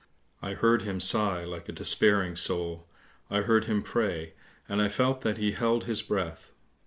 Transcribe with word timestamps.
I 0.41 0.53
heard 0.53 0.81
him 0.81 0.99
sigh 0.99 1.43
like 1.45 1.69
a 1.69 1.71
despair 1.71 2.23
ing 2.23 2.35
soul, 2.35 2.87
I 3.29 3.41
heard 3.41 3.65
him 3.65 3.83
pray, 3.83 4.33
and 4.67 4.81
I 4.81 4.89
felt 4.89 5.21
that 5.21 5.37
he 5.37 5.51
held 5.51 5.83
his 5.83 6.01
breath. 6.01 6.51